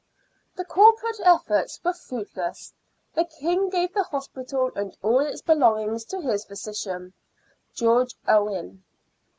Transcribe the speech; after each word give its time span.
The 0.55 0.65
corporate 0.65 1.19
efforts 1.23 1.79
were 1.83 1.93
fruitless, 1.93 2.73
the 3.13 3.23
King 3.23 3.69
giving 3.69 3.89
the 3.93 4.01
Hospital 4.01 4.71
and 4.75 4.97
all 5.03 5.19
its 5.19 5.43
belongings 5.43 6.05
to 6.05 6.19
his 6.21 6.43
physician, 6.43 7.13
George 7.75 8.15
Owen. 8.27 8.83